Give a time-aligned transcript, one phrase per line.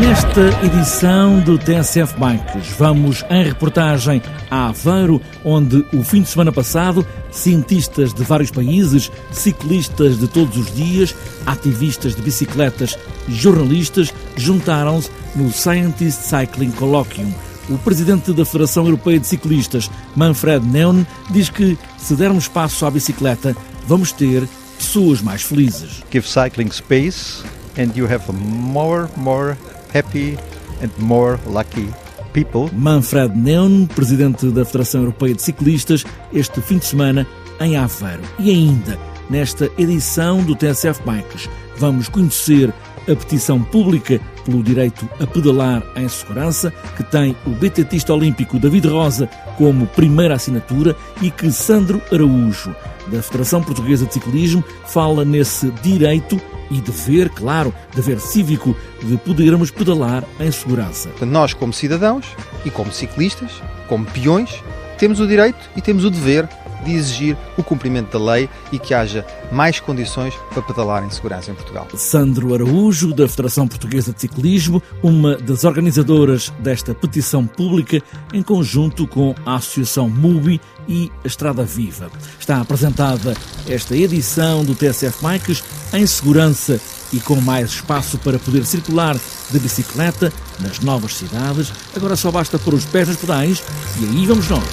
[0.00, 6.50] Nesta edição do TSF Bikes, vamos em reportagem a Aveiro, onde o fim de semana
[6.50, 11.14] passado, cientistas de vários países, ciclistas de todos os dias,
[11.46, 17.32] ativistas de bicicletas e jornalistas juntaram-se no Scientist Cycling Colloquium.
[17.68, 22.90] O presidente da Federação Europeia de Ciclistas, Manfred Neun, diz que se dermos espaço à
[22.90, 26.02] bicicleta, vamos ter pessoas mais felizes.
[26.10, 27.42] Give cycling space
[27.78, 29.56] and you have more, more
[29.92, 30.38] happy
[30.82, 31.88] and more lucky
[32.32, 32.70] people.
[32.72, 37.26] Manfred Neun, presidente da Federação Europeia de Ciclistas, este fim de semana
[37.60, 38.22] em Aveiro.
[38.38, 38.98] E ainda,
[39.30, 42.72] nesta edição do TSF Bikes, vamos conhecer
[43.08, 48.88] a petição pública pelo direito a pedalar em segurança, que tem o BTTista olímpico David
[48.88, 52.74] Rosa como primeira assinatura e que Sandro Araújo,
[53.08, 59.70] da Federação Portuguesa de Ciclismo, fala nesse direito e dever, claro, dever cívico, de podermos
[59.70, 61.10] pedalar em segurança.
[61.20, 62.26] Nós, como cidadãos
[62.64, 64.62] e como ciclistas, como peões,
[64.98, 66.48] temos o direito e temos o dever
[66.84, 71.50] de exigir o cumprimento da lei e que haja mais condições para pedalar em segurança
[71.50, 71.86] em Portugal.
[71.94, 79.06] Sandro Araújo, da Federação Portuguesa de Ciclismo, uma das organizadoras desta petição pública, em conjunto
[79.06, 82.10] com a Associação MUBI e a Estrada Viva.
[82.38, 83.34] Está apresentada
[83.68, 86.80] esta edição do TSF Bikes em segurança
[87.12, 89.16] e com mais espaço para poder circular
[89.50, 91.72] de bicicleta nas novas cidades.
[91.94, 93.62] Agora só basta pôr os pés nos pedais
[94.00, 94.64] e aí vamos nós.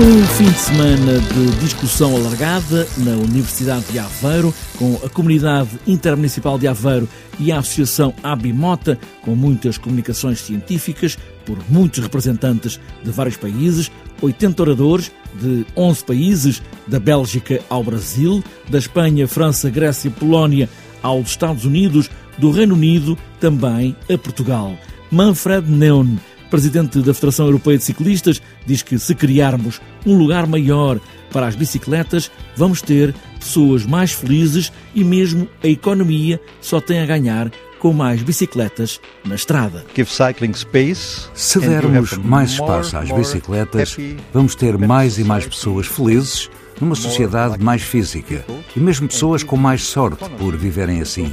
[0.00, 6.58] Um fim de semana de discussão alargada na Universidade de Aveiro, com a Comunidade Intermunicipal
[6.58, 7.06] de Aveiro
[7.38, 14.62] e a Associação Abimota, com muitas comunicações científicas, por muitos representantes de vários países, 80
[14.62, 20.66] oradores de 11 países, da Bélgica ao Brasil, da Espanha, França, Grécia, Polónia
[21.02, 24.74] aos Estados Unidos, do Reino Unido também a Portugal.
[25.10, 26.16] Manfred Neun,
[26.50, 31.00] presidente da Federação Europeia de Ciclistas, diz que se criarmos um lugar maior
[31.32, 37.06] para as bicicletas, vamos ter pessoas mais felizes e mesmo a economia só tem a
[37.06, 39.84] ganhar com mais bicicletas na estrada.
[39.94, 41.28] Give cycling space.
[41.34, 43.96] Se dermos mais espaço às bicicletas,
[44.34, 46.50] vamos ter mais e mais pessoas felizes
[46.80, 48.44] numa sociedade mais física
[48.74, 51.32] e mesmo pessoas com mais sorte por viverem assim.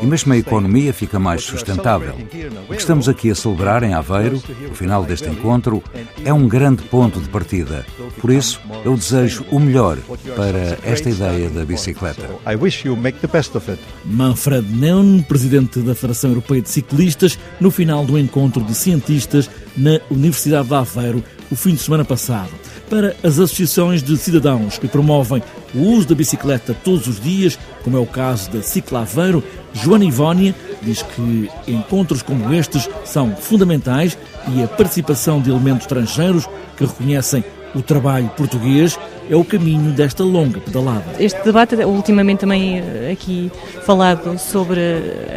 [0.00, 2.14] E mesmo a economia fica mais sustentável.
[2.68, 5.82] O que estamos aqui a celebrar em Aveiro, o final deste encontro,
[6.24, 7.84] é um grande ponto de partida.
[8.20, 9.98] Por isso, eu desejo o melhor
[10.34, 12.28] para esta ideia da bicicleta.
[12.46, 13.82] I wish you make the best of it.
[14.04, 20.00] Manfred Neun, presidente da Federação Europeia de Ciclistas, no final do encontro de cientistas na
[20.10, 22.50] Universidade de Aveiro, o fim de semana passado
[22.88, 25.42] para as associações de cidadãos que promovem
[25.74, 29.42] o uso da bicicleta todos os dias, como é o caso da Ciclaveiro,
[29.72, 34.16] Joana Ivónia diz que encontros como estes são fundamentais
[34.54, 38.98] e a participação de elementos estrangeiros que reconhecem o trabalho português
[39.28, 41.04] é o caminho desta longa pedalada.
[41.18, 43.50] Este debate, ultimamente também eh, aqui
[43.84, 44.80] falado sobre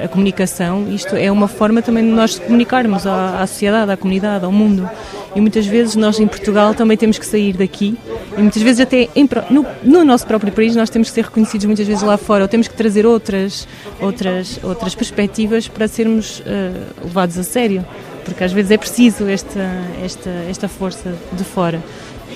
[0.04, 4.46] a comunicação, isto é uma forma também de nós comunicarmos à, à sociedade, à comunidade,
[4.46, 4.90] ao mundo.
[5.36, 7.98] E muitas vezes nós em Portugal também temos que sair daqui
[8.38, 11.66] e muitas vezes até em, no, no, nosso próprio país nós temos que ser reconhecidos
[11.66, 13.68] muitas vezes lá fora ou temos que trazer outras,
[14.02, 16.44] outras, outras perspectivas para sermos uh,
[17.04, 17.86] levados a sério.
[18.26, 19.60] Porque às vezes é preciso esta,
[20.04, 21.82] esta, esta força de fora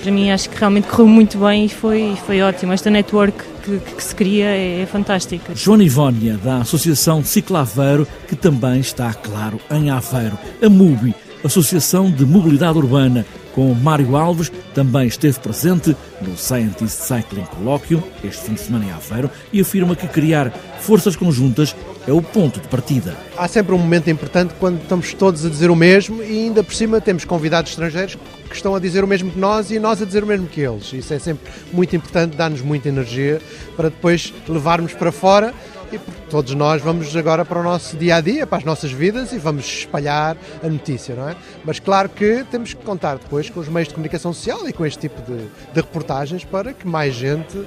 [0.04, 2.74] para mim acho que realmente correu muito bem e foi, foi ótimo.
[2.74, 5.54] Esta network que, que se cria é, é fantástica.
[5.54, 10.38] Joana Ivónia, da Associação Ciclaveiro, que também está, claro, em Aveiro.
[10.62, 11.14] A MUBI,
[11.44, 18.46] Associação de Mobilidade Urbana, com Mário Alves, também esteve presente no Scientist Cycling Colloquium, este
[18.46, 20.50] fim de semana em Aveiro, e afirma que criar
[20.80, 21.76] forças conjuntas
[22.08, 23.14] é o ponto de partida.
[23.36, 26.74] Há sempre um momento importante quando estamos todos a dizer o mesmo e ainda por
[26.74, 28.16] cima temos convidados estrangeiros
[28.48, 30.62] que estão a dizer o mesmo que nós e nós a dizer o mesmo que
[30.62, 30.92] eles.
[30.94, 33.40] Isso é sempre muito importante, dá-nos muita energia
[33.76, 35.52] para depois levarmos para fora
[35.94, 36.00] e
[36.30, 39.38] todos nós vamos agora para o nosso dia a dia, para as nossas vidas e
[39.38, 41.36] vamos espalhar a notícia, não é?
[41.64, 44.84] Mas claro que temos que contar depois com os meios de comunicação social e com
[44.84, 47.64] este tipo de, de reportagens para que mais gente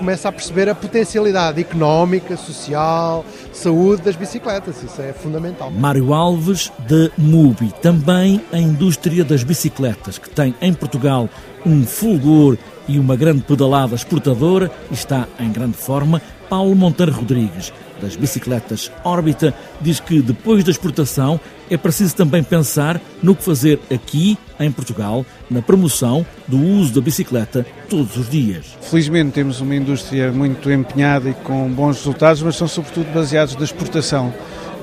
[0.00, 4.82] começa a perceber a potencialidade económica, social, saúde das bicicletas.
[4.82, 5.70] Isso é fundamental.
[5.70, 11.28] Mário Alves, da MUBI, também a indústria das bicicletas, que tem em Portugal
[11.66, 12.56] um fulgor
[12.88, 16.22] e uma grande pedalada exportadora, está em grande forma.
[16.50, 21.38] Paulo Monteiro Rodrigues, das bicicletas Órbita, diz que depois da exportação
[21.70, 27.00] é preciso também pensar no que fazer aqui, em Portugal, na promoção do uso da
[27.00, 28.76] bicicleta todos os dias.
[28.82, 33.62] Felizmente temos uma indústria muito empenhada e com bons resultados, mas são sobretudo baseados na
[33.62, 34.34] exportação.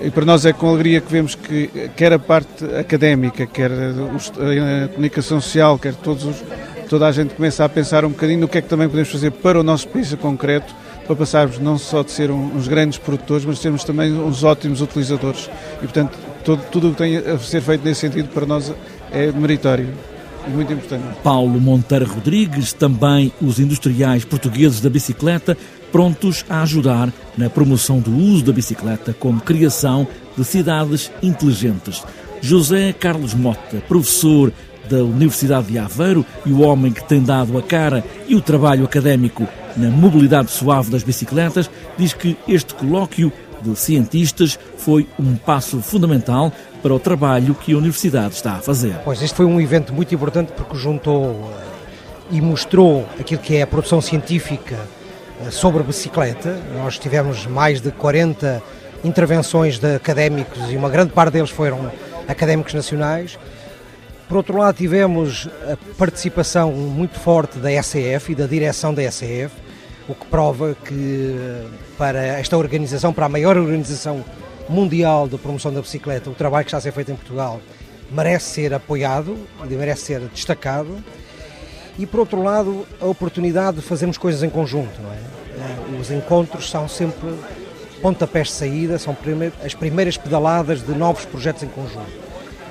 [0.02, 4.88] E para nós é com alegria que vemos que quer a parte académica, quer a
[4.88, 6.44] comunicação social, quer todos os,
[6.88, 9.32] toda a gente começa a pensar um bocadinho no que é que também podemos fazer
[9.32, 10.74] para o nosso país em concreto,
[11.08, 15.50] para passarmos não só de ser uns grandes produtores, mas sermos também uns ótimos utilizadores.
[15.78, 16.18] E, portanto,
[16.72, 18.74] tudo o que tem a ser feito nesse sentido para nós
[19.12, 19.88] é meritório
[20.46, 21.04] e muito importante.
[21.24, 25.58] Paulo Monteiro Rodrigues, também os industriais portugueses da bicicleta,
[25.92, 30.06] prontos a ajudar na promoção do uso da bicicleta como criação
[30.38, 32.04] de cidades inteligentes.
[32.42, 34.52] José Carlos Mota, professor
[34.90, 38.86] da Universidade de Aveiro e o homem que tem dado a cara e o trabalho
[38.86, 43.32] académico na mobilidade suave das bicicletas, diz que este colóquio
[43.62, 46.52] de cientistas foi um passo fundamental
[46.82, 48.96] para o trabalho que a Universidade está a fazer.
[49.04, 53.64] Pois este foi um evento muito importante porque juntou eh, e mostrou aquilo que é
[53.64, 54.78] a produção científica
[55.46, 56.60] eh, sobre bicicleta.
[56.76, 58.62] Nós tivemos mais de 40
[59.04, 61.92] intervenções de académicos e uma grande parte deles foram
[62.28, 63.38] académicos nacionais
[64.28, 69.54] por outro lado, tivemos a participação muito forte da SEF e da direção da SEF,
[70.08, 71.36] o que prova que
[71.98, 74.24] para esta organização, para a maior organização
[74.70, 77.60] mundial de promoção da bicicleta, o trabalho que está a ser feito em Portugal
[78.12, 79.38] merece ser apoiado,
[79.70, 80.98] merece ser destacado.
[82.00, 85.02] E por outro lado, a oportunidade de fazermos coisas em conjunto.
[85.02, 85.16] Não é?
[85.16, 87.34] Eh, os encontros são sempre
[88.02, 89.18] pontapés de saída, são
[89.66, 92.28] as primeiras pedaladas de novos projetos em conjunto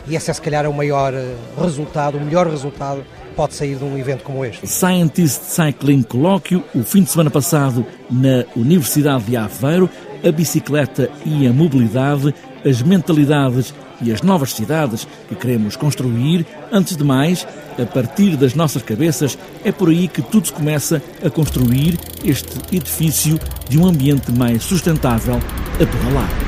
[0.09, 3.05] e esse é se calhar o maior eh, resultado, o melhor resultado
[3.37, 4.67] pode sair de um evento como este.
[4.67, 9.89] Scientist Cycling Colóquio, o fim de semana passado na Universidade de Aveiro,
[10.27, 12.35] a bicicleta e a mobilidade,
[12.65, 16.47] as mentalidades e as novas cidades que queremos construir.
[16.73, 17.47] Antes de mais,
[17.79, 22.75] a partir das nossas cabeças, é por aí que tudo se começa a construir este
[22.75, 26.46] edifício de um ambiente mais sustentável a pedalar.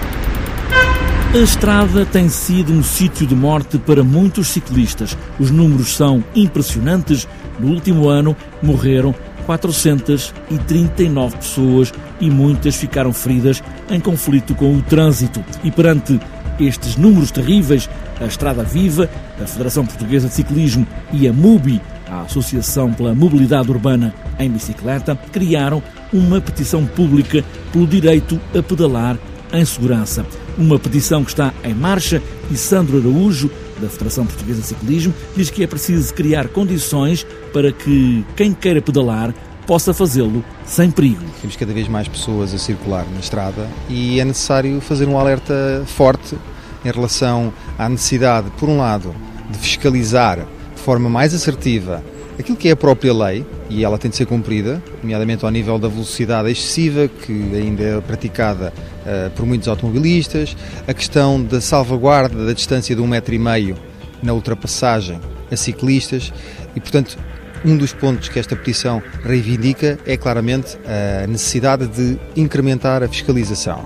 [1.34, 5.14] A estrada tem sido um sítio de morte para muitos ciclistas.
[5.38, 7.28] Os números são impressionantes.
[7.60, 9.14] No último ano morreram
[9.44, 15.44] 439 pessoas e muitas ficaram feridas em conflito com o trânsito.
[15.62, 16.18] E perante
[16.58, 19.08] estes números terríveis, a Estrada Viva,
[19.38, 21.78] a Federação Portuguesa de Ciclismo e a MUBI,
[22.10, 29.18] a Associação pela Mobilidade Urbana em Bicicleta, criaram uma petição pública pelo direito a pedalar
[29.52, 30.24] em segurança.
[30.58, 32.20] Uma petição que está em marcha
[32.50, 33.48] e Sandro Araújo,
[33.80, 38.82] da Federação Portuguesa de Ciclismo, diz que é preciso criar condições para que quem queira
[38.82, 39.32] pedalar
[39.68, 41.24] possa fazê-lo sem perigo.
[41.40, 45.84] Temos cada vez mais pessoas a circular na estrada e é necessário fazer um alerta
[45.86, 46.36] forte
[46.84, 49.14] em relação à necessidade, por um lado,
[49.48, 50.38] de fiscalizar
[50.74, 52.02] de forma mais assertiva
[52.38, 55.78] aquilo que é a própria lei, e ela tem de ser cumprida, nomeadamente ao nível
[55.78, 58.72] da velocidade excessiva, que ainda é praticada
[59.08, 63.76] uh, por muitos automobilistas, a questão da salvaguarda da distância de um metro e meio
[64.22, 66.32] na ultrapassagem a ciclistas,
[66.76, 67.18] e portanto
[67.64, 73.84] um dos pontos que esta petição reivindica é claramente a necessidade de incrementar a fiscalização.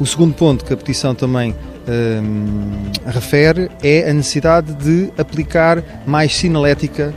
[0.00, 1.54] O segundo ponto que a petição também
[1.88, 7.12] um, refere é a necessidade de aplicar mais sinalética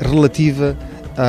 [0.00, 0.76] relativa
[1.16, 1.22] à,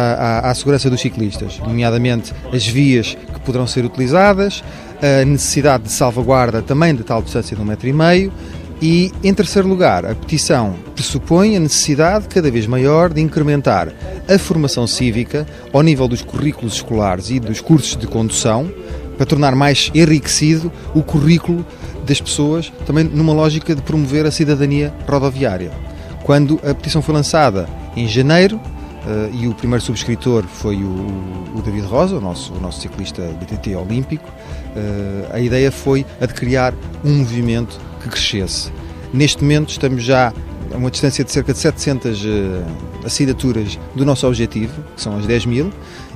[0.47, 3.17] à, à, segurança dos ciclistas, nomeadamente as vias
[3.47, 4.61] poderão ser utilizadas,
[5.01, 8.31] a necessidade de salvaguarda também de tal distância de um metro e meio
[8.81, 13.91] e, em terceiro lugar, a petição pressupõe a necessidade cada vez maior de incrementar
[14.27, 18.69] a formação cívica ao nível dos currículos escolares e dos cursos de condução
[19.15, 21.65] para tornar mais enriquecido o currículo
[22.05, 25.71] das pessoas, também numa lógica de promover a cidadania rodoviária.
[26.23, 28.59] Quando a petição foi lançada em janeiro,
[29.07, 30.89] Uh, e o primeiro subscritor foi o,
[31.55, 34.27] o, David Rosa, o nosso, o nosso ciclista BTT olímpico.
[34.27, 36.73] Uh, a ideia foi a de criar
[37.05, 38.69] um movimento que crescesse.
[39.13, 40.33] Neste momento estamos já
[40.73, 45.17] a uma distância de cerca de 700 uh, eh, assinaturas do nosso objetivo, que são
[45.17, 45.71] as 10 mil,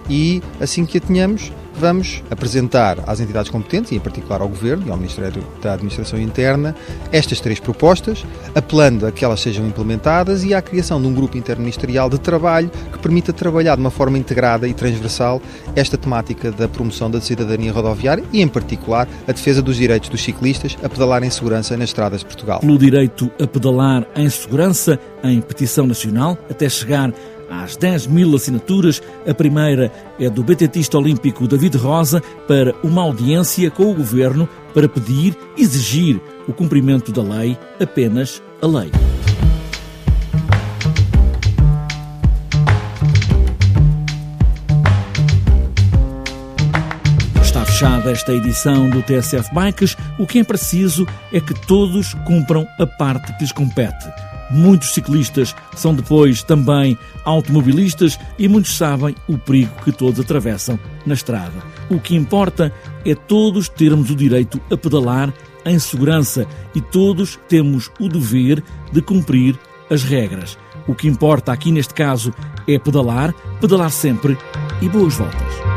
[0.10, 4.88] e assim que a tenhamos, vamos apresentar às entidades competentes, e em particular ao Governo
[4.88, 6.76] e ao Ministério da Administração Interna,
[7.12, 11.38] estas três propostas, apelando a que elas sejam implementadas e à criação de um grupo
[11.38, 15.42] interministerial de trabalho que permita trabalhar de uma forma integrada e transversal
[15.76, 20.22] esta temática da promoção da cidadania rodoviária e, em particular, a defesa dos direitos dos
[20.22, 22.60] ciclistas a pedalar em segurança nas estradas de Portugal.
[22.60, 27.14] Pelo direito a pedalar em segurança, em petição nacional, até chegar
[27.52, 29.02] às 10 mil assinaturas.
[29.28, 34.88] A primeira é do BTTista olímpico David Rosa para uma audiência com o governo para
[34.88, 38.90] pedir, exigir o cumprimento da lei, apenas a lei.
[47.42, 49.98] Está fechada esta edição do TSF Bikes.
[50.18, 55.56] O que é preciso é que todos cumpram a parte que lhes compete Muitos ciclistas
[55.76, 61.64] são depois também automobilistas e muitos sabem o perigo que todos atravessam na estrada.
[61.90, 62.74] O que importa
[63.06, 65.34] é todos termos o direito a pedalar
[65.66, 69.58] em segurança e todos temos o dever de cumprir
[69.90, 70.58] as regras.
[70.88, 72.34] O que importa aqui neste caso
[72.68, 74.38] é pedalar, pedalar sempre
[74.82, 75.71] e boas voltas.